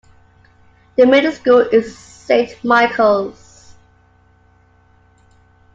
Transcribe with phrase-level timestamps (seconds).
[0.95, 3.75] The middle school is Saint Michael's.